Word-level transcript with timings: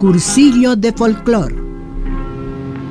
Cursillo 0.00 0.76
de 0.76 0.94
Folclor. 0.94 1.54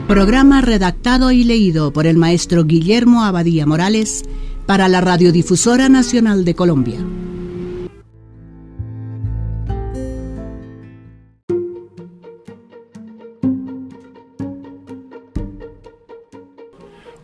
Programa 0.08 0.62
redactado 0.62 1.32
y 1.32 1.44
leído 1.44 1.92
por 1.92 2.05
el 2.05 2.18
maestro 2.18 2.66
Guillermo 2.66 3.24
Abadía 3.24 3.66
Morales 3.66 4.24
para 4.68 4.88
la 4.88 5.02
Radiodifusora 5.02 5.90
Nacional 5.90 6.46
de 6.46 6.54
Colombia. 6.54 7.00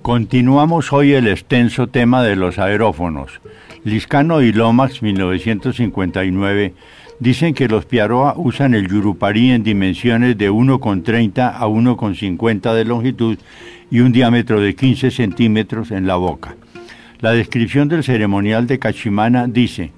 Continuamos 0.02 0.92
hoy 0.92 1.14
el 1.14 1.28
extenso 1.28 1.86
tema 1.86 2.24
de 2.24 2.36
los 2.36 2.58
aerófonos. 2.58 3.40
Liscano 3.84 4.42
y 4.42 4.52
Lomax, 4.52 5.04
1959, 5.04 6.74
dicen 7.20 7.54
que 7.54 7.68
los 7.68 7.86
Piaroa 7.86 8.34
usan 8.38 8.74
el 8.74 8.88
Yurupari 8.88 9.52
en 9.52 9.64
dimensiones 9.64 10.38
de 10.38 10.52
1,30 10.52 11.54
a 11.56 11.68
1,50 11.68 12.74
de 12.74 12.86
longitud 12.86 13.38
y 13.90 14.00
un 14.00 14.12
diámetro 14.12 14.60
de 14.60 14.76
15 14.76 15.12
centímetros 15.12 15.92
en 15.92 16.08
la 16.08 16.16
boca. 16.16 16.56
La 17.20 17.32
descripción 17.32 17.88
del 17.88 18.04
ceremonial 18.04 18.68
de 18.68 18.80
Cachimana 18.80 19.48
dice, 19.48 19.92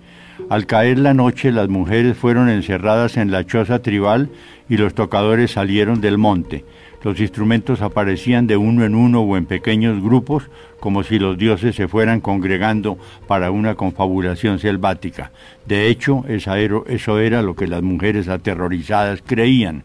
al 0.50 0.66
caer 0.66 1.00
la 1.00 1.14
noche 1.14 1.52
las 1.52 1.68
mujeres 1.68 2.16
fueron 2.16 2.50
encerradas 2.50 3.18
en 3.18 3.32
la 3.32 3.46
choza 3.46 3.80
tribal 3.80 4.30
y 4.70 4.78
los 4.78 4.94
tocadores 4.94 5.52
salieron 5.52 6.00
del 6.00 6.18
monte. 6.18 6.64
Los 7.04 7.20
instrumentos 7.20 7.82
aparecían 7.82 8.48
de 8.48 8.58
uno 8.58 8.84
en 8.84 8.96
uno 8.96 9.22
o 9.22 9.38
en 9.38 9.46
pequeños 9.46 10.02
grupos, 10.02 10.50
como 10.80 11.04
si 11.04 11.20
los 11.20 11.38
dioses 11.38 11.76
se 11.76 11.88
fueran 11.88 12.22
congregando 12.22 12.98
para 13.28 13.52
una 13.52 13.76
confabulación 13.76 14.60
selvática. 14.60 15.32
De 15.66 15.88
hecho, 15.90 16.26
eso 16.28 17.20
era 17.20 17.42
lo 17.42 17.56
que 17.56 17.68
las 17.68 17.84
mujeres 17.84 18.28
aterrorizadas 18.28 19.22
creían. 19.26 19.84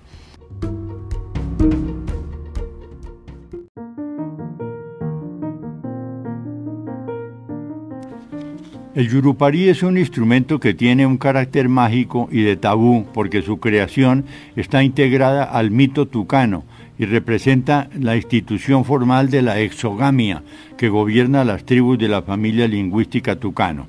El 8.94 9.08
yurupari 9.08 9.70
es 9.70 9.82
un 9.82 9.96
instrumento 9.96 10.60
que 10.60 10.74
tiene 10.74 11.06
un 11.06 11.16
carácter 11.16 11.66
mágico 11.70 12.28
y 12.30 12.42
de 12.42 12.56
tabú 12.56 13.06
porque 13.14 13.40
su 13.40 13.58
creación 13.58 14.26
está 14.54 14.82
integrada 14.82 15.44
al 15.44 15.70
mito 15.70 16.06
tucano 16.06 16.64
y 17.02 17.04
representa 17.04 17.88
la 17.98 18.14
institución 18.14 18.84
formal 18.84 19.28
de 19.28 19.42
la 19.42 19.58
exogamia 19.58 20.44
que 20.78 20.88
gobierna 20.88 21.44
las 21.44 21.64
tribus 21.64 21.98
de 21.98 22.06
la 22.06 22.22
familia 22.22 22.68
lingüística 22.68 23.34
tucano. 23.34 23.88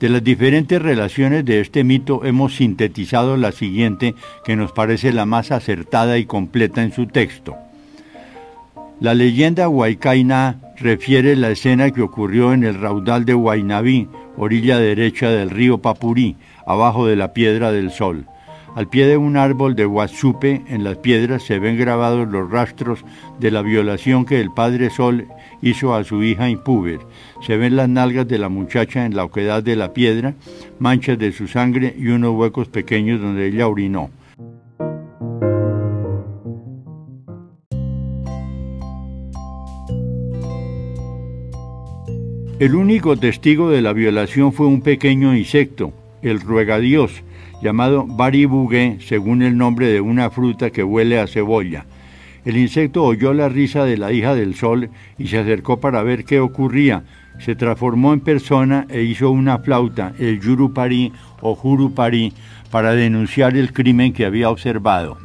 De 0.00 0.08
las 0.08 0.24
diferentes 0.24 0.82
relaciones 0.82 1.44
de 1.44 1.60
este 1.60 1.84
mito 1.84 2.24
hemos 2.24 2.56
sintetizado 2.56 3.36
la 3.36 3.52
siguiente 3.52 4.16
que 4.44 4.56
nos 4.56 4.72
parece 4.72 5.12
la 5.12 5.24
más 5.24 5.52
acertada 5.52 6.18
y 6.18 6.24
completa 6.24 6.82
en 6.82 6.92
su 6.92 7.06
texto. 7.06 7.54
La 8.98 9.14
leyenda 9.14 9.68
huaycaina 9.68 10.56
refiere 10.78 11.36
la 11.36 11.50
escena 11.50 11.92
que 11.92 12.02
ocurrió 12.02 12.52
en 12.52 12.64
el 12.64 12.74
raudal 12.80 13.24
de 13.24 13.34
Huaynaví, 13.34 14.08
orilla 14.36 14.78
derecha 14.78 15.30
del 15.30 15.50
río 15.50 15.78
Papurí, 15.78 16.34
abajo 16.66 17.06
de 17.06 17.14
la 17.14 17.32
Piedra 17.32 17.70
del 17.70 17.92
Sol. 17.92 18.26
Al 18.76 18.88
pie 18.88 19.06
de 19.06 19.16
un 19.16 19.38
árbol 19.38 19.74
de 19.74 19.86
Huachupe, 19.86 20.60
en 20.68 20.84
las 20.84 20.98
piedras, 20.98 21.42
se 21.42 21.58
ven 21.58 21.78
grabados 21.78 22.28
los 22.28 22.50
rastros 22.50 23.06
de 23.40 23.50
la 23.50 23.62
violación 23.62 24.26
que 24.26 24.38
el 24.38 24.52
Padre 24.52 24.90
Sol 24.90 25.28
hizo 25.62 25.94
a 25.94 26.04
su 26.04 26.22
hija 26.22 26.50
impúber. 26.50 26.98
Se 27.40 27.56
ven 27.56 27.74
las 27.74 27.88
nalgas 27.88 28.28
de 28.28 28.36
la 28.36 28.50
muchacha 28.50 29.06
en 29.06 29.16
la 29.16 29.24
oquedad 29.24 29.62
de 29.62 29.76
la 29.76 29.94
piedra, 29.94 30.34
manchas 30.78 31.18
de 31.18 31.32
su 31.32 31.48
sangre 31.48 31.94
y 31.98 32.08
unos 32.08 32.34
huecos 32.34 32.68
pequeños 32.68 33.18
donde 33.18 33.46
ella 33.46 33.66
orinó. 33.66 34.10
El 42.58 42.74
único 42.74 43.16
testigo 43.16 43.70
de 43.70 43.80
la 43.80 43.94
violación 43.94 44.52
fue 44.52 44.66
un 44.66 44.82
pequeño 44.82 45.34
insecto, 45.34 45.94
el 46.22 46.40
ruegadios, 46.40 47.22
llamado 47.62 48.06
baribugue, 48.06 48.98
según 49.00 49.42
el 49.42 49.56
nombre 49.56 49.88
de 49.88 50.00
una 50.00 50.30
fruta 50.30 50.70
que 50.70 50.82
huele 50.82 51.20
a 51.20 51.26
cebolla. 51.26 51.86
El 52.44 52.56
insecto 52.56 53.02
oyó 53.02 53.34
la 53.34 53.48
risa 53.48 53.84
de 53.84 53.96
la 53.96 54.12
hija 54.12 54.34
del 54.34 54.54
sol 54.54 54.90
y 55.18 55.26
se 55.26 55.38
acercó 55.38 55.80
para 55.80 56.02
ver 56.02 56.24
qué 56.24 56.38
ocurría. 56.38 57.02
Se 57.40 57.56
transformó 57.56 58.12
en 58.12 58.20
persona 58.20 58.86
e 58.88 59.02
hizo 59.02 59.30
una 59.30 59.58
flauta, 59.58 60.14
el 60.18 60.40
yurupari 60.40 61.12
o 61.40 61.54
jurupari, 61.54 62.32
para 62.70 62.92
denunciar 62.92 63.56
el 63.56 63.72
crimen 63.72 64.12
que 64.12 64.24
había 64.24 64.50
observado. 64.50 65.18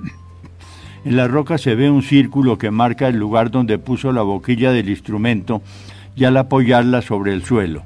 En 1.05 1.15
la 1.15 1.27
roca 1.27 1.57
se 1.57 1.75
ve 1.75 1.89
un 1.89 2.03
círculo 2.03 2.57
que 2.57 2.71
marca 2.71 3.07
el 3.07 3.17
lugar 3.17 3.49
donde 3.49 3.79
puso 3.79 4.11
la 4.11 4.21
boquilla 4.21 4.71
del 4.71 4.89
instrumento 4.89 5.61
y 6.15 6.25
al 6.25 6.37
apoyarla 6.37 7.01
sobre 7.01 7.33
el 7.33 7.43
suelo. 7.43 7.83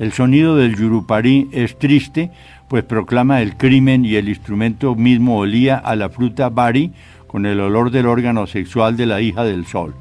El 0.00 0.14
sonido 0.14 0.56
del 0.56 0.76
yuruparí 0.76 1.50
es 1.52 1.78
triste, 1.78 2.30
pues 2.70 2.84
proclama 2.84 3.42
el 3.42 3.58
crimen 3.58 4.06
y 4.06 4.14
el 4.14 4.30
instrumento 4.30 4.94
mismo 4.94 5.36
olía 5.36 5.76
a 5.76 5.94
la 5.94 6.08
fruta 6.08 6.48
bari 6.48 6.92
con 7.26 7.44
el 7.44 7.60
olor 7.60 7.90
del 7.90 8.06
órgano 8.06 8.46
sexual 8.46 8.96
de 8.96 9.04
la 9.04 9.20
hija 9.20 9.44
del 9.44 9.66
sol. 9.66 9.94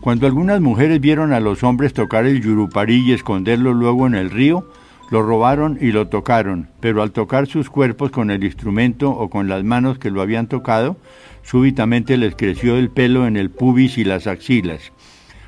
Cuando 0.00 0.26
algunas 0.26 0.60
mujeres 0.60 1.00
vieron 1.00 1.32
a 1.32 1.38
los 1.38 1.62
hombres 1.62 1.92
tocar 1.92 2.26
el 2.26 2.42
yuruparí 2.42 2.96
y 3.06 3.12
esconderlo 3.12 3.72
luego 3.74 4.08
en 4.08 4.16
el 4.16 4.30
río, 4.30 4.66
lo 5.10 5.22
robaron 5.22 5.78
y 5.80 5.92
lo 5.92 6.08
tocaron, 6.08 6.68
pero 6.80 7.02
al 7.02 7.12
tocar 7.12 7.46
sus 7.46 7.70
cuerpos 7.70 8.10
con 8.10 8.30
el 8.30 8.44
instrumento 8.44 9.10
o 9.10 9.30
con 9.30 9.48
las 9.48 9.62
manos 9.64 9.98
que 9.98 10.10
lo 10.10 10.20
habían 10.20 10.48
tocado, 10.48 10.96
súbitamente 11.42 12.16
les 12.16 12.34
creció 12.34 12.76
el 12.76 12.90
pelo 12.90 13.26
en 13.26 13.36
el 13.36 13.50
pubis 13.50 13.98
y 13.98 14.04
las 14.04 14.26
axilas. 14.26 14.92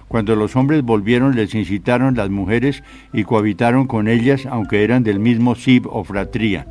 Cuando 0.06 0.36
los 0.36 0.56
hombres 0.56 0.82
volvieron 0.82 1.36
les 1.36 1.54
incitaron 1.54 2.16
las 2.16 2.30
mujeres 2.30 2.82
y 3.12 3.24
cohabitaron 3.24 3.86
con 3.86 4.08
ellas 4.08 4.46
aunque 4.46 4.82
eran 4.84 5.02
del 5.02 5.20
mismo 5.20 5.54
sib 5.54 5.86
o 5.86 6.02
fratría. 6.04 6.66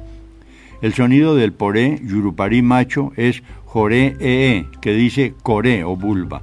El 0.82 0.94
sonido 0.94 1.36
del 1.36 1.54
poré, 1.54 2.00
yurupari 2.04 2.62
macho, 2.62 3.12
es 3.16 3.44
joré 3.66 4.16
ee, 4.20 4.66
que 4.82 4.94
dice 4.94 5.34
coré 5.44 5.84
o 5.84 5.96
vulva. 5.96 6.42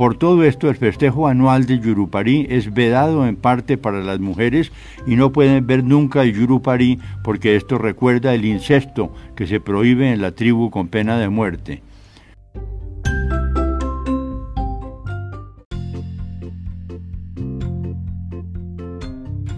Por 0.00 0.16
todo 0.16 0.44
esto, 0.44 0.70
el 0.70 0.76
festejo 0.76 1.28
anual 1.28 1.66
de 1.66 1.78
Yurupari 1.78 2.46
es 2.48 2.72
vedado 2.72 3.26
en 3.26 3.36
parte 3.36 3.76
para 3.76 4.00
las 4.00 4.18
mujeres 4.18 4.72
y 5.06 5.14
no 5.14 5.30
pueden 5.30 5.66
ver 5.66 5.84
nunca 5.84 6.22
el 6.22 6.32
Yurupari 6.32 6.98
porque 7.22 7.54
esto 7.54 7.76
recuerda 7.76 8.34
el 8.34 8.46
incesto 8.46 9.12
que 9.36 9.46
se 9.46 9.60
prohíbe 9.60 10.10
en 10.10 10.22
la 10.22 10.32
tribu 10.32 10.70
con 10.70 10.88
pena 10.88 11.18
de 11.18 11.28
muerte. 11.28 11.82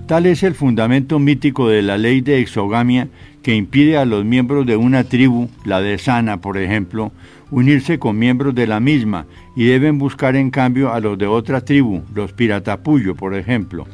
Tal 0.08 0.26
es 0.26 0.42
el 0.42 0.56
fundamento 0.56 1.20
mítico 1.20 1.69
de 1.69 1.82
la 1.82 1.97
ley 1.98 2.20
de 2.20 2.41
exogamia 2.41 3.06
que 3.44 3.54
impide 3.54 3.97
a 3.97 4.04
los 4.04 4.25
miembros 4.25 4.66
de 4.66 4.75
una 4.75 5.04
tribu, 5.04 5.48
la 5.64 5.81
de 5.81 5.98
Sana 5.98 6.41
por 6.41 6.58
ejemplo, 6.58 7.12
unirse 7.52 7.98
con 7.98 8.18
miembros 8.18 8.54
de 8.54 8.66
la 8.66 8.80
misma 8.80 9.26
y 9.54 9.66
deben 9.66 9.98
buscar 9.98 10.34
en 10.34 10.50
cambio 10.50 10.92
a 10.92 10.98
los 10.98 11.16
de 11.18 11.26
otra 11.26 11.60
tribu, 11.60 12.02
los 12.14 12.32
piratapullo, 12.32 13.14
por 13.14 13.34
ejemplo. 13.36 13.86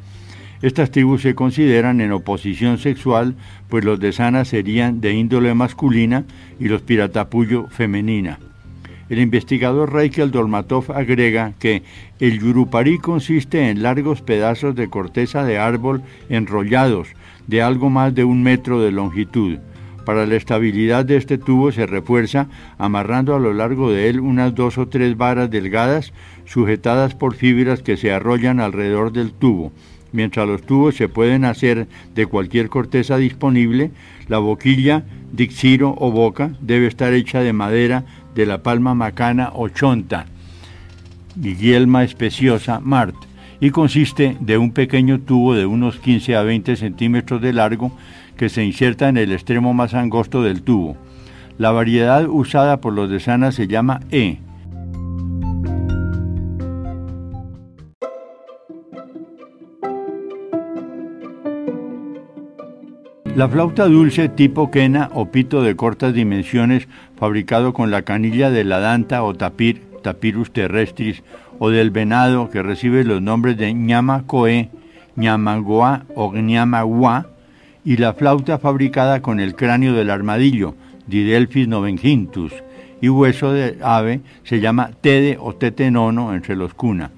Estas 0.62 0.90
tribus 0.90 1.22
se 1.22 1.34
consideran 1.34 2.00
en 2.00 2.12
oposición 2.12 2.78
sexual, 2.78 3.34
pues 3.68 3.84
los 3.84 4.00
de 4.00 4.12
Sana 4.12 4.44
serían 4.44 5.00
de 5.00 5.12
índole 5.12 5.52
masculina 5.54 6.24
y 6.58 6.68
los 6.68 6.82
piratapullo 6.82 7.66
femenina. 7.68 8.38
El 9.08 9.20
investigador 9.20 9.92
Reikel 9.92 10.30
Dolmatov 10.30 10.92
agrega 10.92 11.54
que 11.58 11.82
el 12.20 12.40
yuruparí 12.40 12.98
consiste 12.98 13.70
en 13.70 13.82
largos 13.82 14.22
pedazos 14.22 14.74
de 14.74 14.88
corteza 14.88 15.44
de 15.44 15.58
árbol 15.58 16.02
enrollados 16.28 17.08
de 17.46 17.62
algo 17.62 17.88
más 17.90 18.14
de 18.14 18.24
un 18.24 18.42
metro 18.42 18.80
de 18.80 18.92
longitud. 18.92 19.58
Para 20.08 20.24
la 20.24 20.36
estabilidad 20.36 21.04
de 21.04 21.18
este 21.18 21.36
tubo 21.36 21.70
se 21.70 21.84
refuerza 21.84 22.48
amarrando 22.78 23.36
a 23.36 23.38
lo 23.38 23.52
largo 23.52 23.92
de 23.92 24.08
él 24.08 24.20
unas 24.20 24.54
dos 24.54 24.78
o 24.78 24.88
tres 24.88 25.18
varas 25.18 25.50
delgadas 25.50 26.14
sujetadas 26.46 27.14
por 27.14 27.34
fibras 27.34 27.82
que 27.82 27.98
se 27.98 28.10
arrollan 28.10 28.58
alrededor 28.58 29.12
del 29.12 29.32
tubo. 29.32 29.70
Mientras 30.12 30.48
los 30.48 30.62
tubos 30.62 30.94
se 30.94 31.10
pueden 31.10 31.44
hacer 31.44 31.88
de 32.14 32.24
cualquier 32.24 32.70
corteza 32.70 33.18
disponible, 33.18 33.90
la 34.28 34.38
boquilla, 34.38 35.04
dixiro 35.30 35.94
o 35.98 36.10
boca 36.10 36.52
debe 36.62 36.86
estar 36.86 37.12
hecha 37.12 37.40
de 37.40 37.52
madera 37.52 38.06
de 38.34 38.46
la 38.46 38.62
palma 38.62 38.94
macana 38.94 39.50
o 39.52 39.68
chonta, 39.68 40.24
guielma 41.36 42.02
especiosa 42.02 42.80
mart, 42.80 43.14
y 43.60 43.72
consiste 43.72 44.38
de 44.40 44.56
un 44.56 44.72
pequeño 44.72 45.20
tubo 45.20 45.52
de 45.54 45.66
unos 45.66 45.98
15 45.98 46.34
a 46.34 46.42
20 46.42 46.76
centímetros 46.76 47.42
de 47.42 47.52
largo 47.52 47.92
que 48.38 48.48
se 48.48 48.64
inserta 48.64 49.10
en 49.10 49.18
el 49.18 49.32
extremo 49.32 49.74
más 49.74 49.92
angosto 49.92 50.42
del 50.42 50.62
tubo. 50.62 50.96
La 51.58 51.72
variedad 51.72 52.26
usada 52.26 52.80
por 52.80 52.94
los 52.94 53.10
de 53.10 53.20
Sana 53.20 53.52
se 53.52 53.66
llama 53.66 54.00
E. 54.10 54.38
La 63.34 63.48
flauta 63.48 63.86
dulce 63.86 64.28
tipo 64.28 64.70
quena 64.70 65.10
o 65.14 65.30
pito 65.30 65.62
de 65.62 65.76
cortas 65.76 66.12
dimensiones 66.12 66.88
fabricado 67.16 67.72
con 67.72 67.90
la 67.90 68.02
canilla 68.02 68.50
de 68.50 68.64
la 68.64 68.80
danta 68.80 69.22
o 69.22 69.34
tapir, 69.34 69.82
tapirus 70.02 70.52
terrestris, 70.52 71.22
o 71.60 71.70
del 71.70 71.90
venado 71.90 72.50
que 72.50 72.62
recibe 72.62 73.04
los 73.04 73.22
nombres 73.22 73.56
de 73.56 73.74
ñama 73.74 74.24
coe, 74.26 74.70
ñamagoa 75.16 76.04
o 76.14 76.32
ñamagua, 76.32 77.26
y 77.88 77.96
la 77.96 78.12
flauta 78.12 78.58
fabricada 78.58 79.22
con 79.22 79.40
el 79.40 79.54
cráneo 79.54 79.94
del 79.94 80.10
armadillo, 80.10 80.74
Didelphis 81.06 81.68
novengintus, 81.68 82.52
y 83.00 83.08
hueso 83.08 83.50
de 83.54 83.78
ave 83.82 84.20
se 84.42 84.60
llama 84.60 84.90
tede 85.00 85.38
o 85.40 85.54
tetenono 85.54 86.34
entre 86.34 86.54
los 86.54 86.74
cuna. 86.74 87.12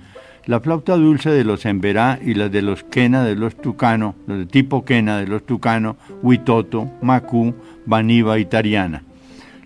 La 0.46 0.61
flauta 0.61 0.94
dulce 0.94 1.31
de 1.31 1.43
los 1.43 1.67
emberá 1.67 2.20
y 2.25 2.34
las 2.34 2.52
de 2.52 2.62
los 2.62 2.84
quena 2.84 3.25
de 3.25 3.34
los 3.34 3.56
tucano, 3.56 4.14
los 4.28 4.38
de 4.38 4.46
tipo 4.46 4.84
quena 4.84 5.19
de 5.19 5.26
los 5.26 5.44
tucano, 5.44 5.96
huitoto, 6.22 6.88
macú, 7.02 7.52
baniva 7.84 8.38
y. 8.38 8.46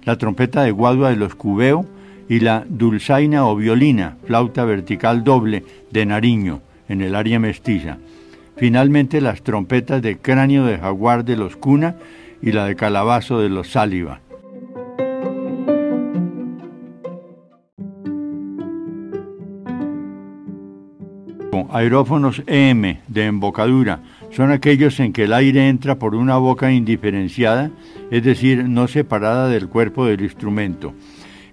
La 0.04 0.16
trompeta 0.16 0.62
de 0.62 0.70
guadua 0.70 1.10
de 1.10 1.16
los 1.16 1.34
cubeo 1.34 1.84
y 2.30 2.40
la 2.40 2.64
dulzaina 2.66 3.46
o 3.46 3.54
violina, 3.56 4.16
flauta 4.24 4.64
vertical 4.64 5.22
doble 5.22 5.64
de 5.90 6.06
Nariño, 6.06 6.62
en 6.88 7.02
el 7.02 7.14
área 7.14 7.38
mestiza. 7.38 7.98
Finalmente 8.56 9.20
las 9.20 9.42
trompetas 9.42 10.00
de 10.02 10.18
cráneo 10.18 10.64
de 10.64 10.78
jaguar 10.78 11.24
de 11.24 11.36
los 11.36 11.56
cuna 11.56 11.96
y 12.40 12.52
la 12.52 12.66
de 12.66 12.76
calabazo 12.76 13.40
de 13.40 13.48
los 13.48 13.72
sáliva. 13.72 14.20
Aerófonos 21.74 22.40
EM 22.46 22.98
de 23.08 23.26
embocadura 23.26 24.00
son 24.30 24.52
aquellos 24.52 25.00
en 25.00 25.12
que 25.12 25.24
el 25.24 25.32
aire 25.32 25.68
entra 25.68 25.98
por 25.98 26.14
una 26.14 26.36
boca 26.36 26.70
indiferenciada, 26.70 27.72
es 28.12 28.22
decir, 28.22 28.68
no 28.68 28.86
separada 28.86 29.48
del 29.48 29.68
cuerpo 29.68 30.06
del 30.06 30.20
instrumento. 30.20 30.94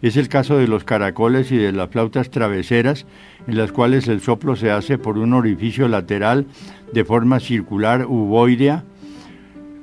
Es 0.03 0.17
el 0.17 0.29
caso 0.29 0.57
de 0.57 0.67
los 0.67 0.83
caracoles 0.83 1.51
y 1.51 1.57
de 1.57 1.71
las 1.71 1.89
flautas 1.89 2.29
traveseras, 2.29 3.07
en 3.47 3.57
las 3.57 3.71
cuales 3.71 4.07
el 4.07 4.21
soplo 4.21 4.55
se 4.55 4.69
hace 4.69 4.99
por 4.99 5.17
un 5.17 5.33
orificio 5.33 5.87
lateral 5.87 6.45
de 6.93 7.05
forma 7.05 7.39
circular 7.39 8.05
uvoidea, 8.05 8.83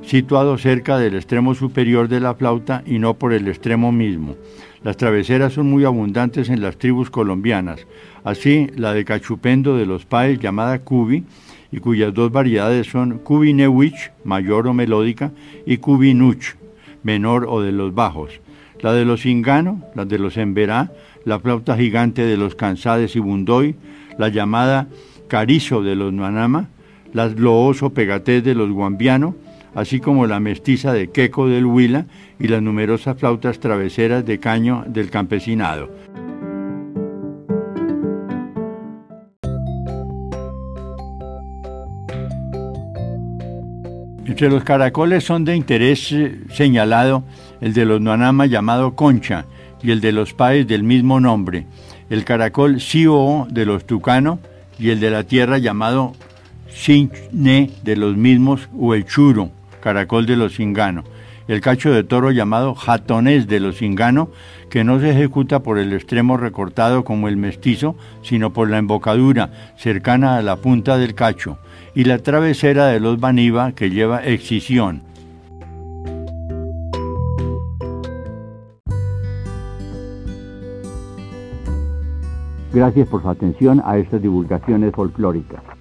situado 0.03 0.59
cerca 0.59 0.99
del 0.99 1.15
extremo 1.15 1.55
superior 1.55 2.09
de 2.09 2.21
la 2.21 2.35
flauta 2.35 2.83
y 2.87 2.99
no 2.99 3.15
por 3.15 3.33
el 3.33 3.49
extremo 3.49 3.93
mismo. 3.93 4.37
Las 4.83 4.97
traveseras 4.97 5.53
son 5.53 5.69
muy 5.69 5.85
abundantes 5.85 6.49
en 6.49 6.61
las 6.61 6.79
tribus 6.79 7.11
colombianas, 7.11 7.87
así 8.25 8.69
la 8.77 8.93
de 8.93 9.05
cachupendo 9.05 9.77
de 9.77 9.87
los 9.87 10.07
paes 10.07 10.39
llamada 10.39 10.79
cubi, 10.79 11.25
y 11.71 11.81
cuyas 11.81 12.15
dos 12.15 12.33
variedades 12.33 12.87
son 12.87 13.19
cubinewich, 13.19 14.13
mayor 14.25 14.69
o 14.69 14.75
melódica, 14.75 15.33
y 15.67 15.79
cubinuch, 15.79 16.55
menor 17.03 17.47
o 17.49 17.61
de 17.61 17.73
los 17.73 17.95
bajos 17.95 18.41
la 18.83 18.93
de 18.93 19.05
los 19.05 19.27
Ingano, 19.27 19.83
la 19.95 20.05
de 20.05 20.19
los 20.19 20.37
Emberá, 20.37 20.93
la 21.25 21.41
flauta 21.41 21.77
gigante 21.77 22.25
de 22.25 22.37
los 22.37 22.55
Cansades 22.55 23.17
y 23.17 23.21
Bundoy, 23.21 23.75
la 24.19 24.29
llamada 24.29 24.89
Carizo 25.29 25.83
de 25.83 25.95
los 25.95 26.13
Nuanama, 26.13 26.69
las 27.13 27.35
Looso 27.39 27.91
Pegatés 27.91 28.45
de 28.45 28.55
los 28.55 28.71
Guambiano, 28.71 29.35
así 29.75 30.01
como 30.01 30.27
la 30.27 30.41
mestiza 30.41 30.93
de 30.93 31.11
Queco 31.11 31.49
del 31.49 31.67
Huila 31.67 32.07
y 32.39 32.49
las 32.49 32.63
numerosas 32.63 33.19
flautas 33.19 33.61
traveseras 33.61 34.25
de 34.25 34.39
caño 34.39 34.85
del 34.87 35.11
campesinado. 35.11 35.89
Entre 44.39 44.51
los 44.51 44.63
caracoles 44.63 45.25
son 45.25 45.45
de 45.45 45.57
interés 45.57 46.13
eh, 46.13 46.39
señalado 46.53 47.25
el 47.61 47.75
de 47.75 47.85
los 47.85 48.01
Nuanama 48.01 48.47
llamado 48.47 48.95
concha 48.95 49.47
y 49.83 49.91
el 49.91 50.01
de 50.01 50.13
los 50.13 50.33
paes 50.33 50.67
del 50.67 50.85
mismo 50.85 51.19
nombre, 51.19 51.67
el 52.09 52.25
caracol 52.25 52.81
Sio 52.81 53.49
de 53.51 53.67
los 53.67 53.85
Tucano 53.85 54.39
y 54.79 54.91
el 54.91 55.01
de 55.01 55.11
la 55.11 55.25
tierra 55.25 55.59
llamado 55.59 56.13
Sinne 56.69 57.71
de 57.83 57.97
los 57.97 58.17
mismos 58.17 58.69
o 58.79 58.95
el 58.95 59.05
churo, 59.05 59.51
caracol 59.81 60.27
de 60.27 60.37
los 60.37 60.61
Ingano, 60.61 61.05
el 61.49 61.61
cacho 61.61 61.91
de 61.93 62.05
toro 62.05 62.31
llamado 62.31 62.75
jatonés 62.75 63.47
de 63.47 63.61
los 63.61 63.81
Ingano, 63.83 64.31
que 64.69 64.85
no 64.85 65.01
se 65.01 65.11
ejecuta 65.11 65.63
por 65.63 65.79
el 65.79 65.93
extremo 65.93 66.37
recortado 66.37 67.05
como 67.05 67.29
el 67.29 67.37
mestizo, 67.37 67.97
sino 68.23 68.53
por 68.53 68.69
la 68.69 68.79
embocadura 68.79 69.51
cercana 69.77 70.37
a 70.37 70.43
la 70.43 70.57
punta 70.57 70.99
del 70.99 71.15
cacho, 71.15 71.59
y 71.95 72.05
la 72.05 72.19
travesera 72.19 72.87
de 72.87 73.01
los 73.01 73.19
Baniva 73.19 73.73
que 73.73 73.91
lleva 73.91 74.25
excisión. 74.25 75.03
Gracias 82.73 83.09
por 83.09 83.23
su 83.23 83.31
atención 83.31 83.83
a 83.85 83.97
estas 83.97 84.21
divulgaciones 84.21 84.93
folclóricas. 84.95 85.78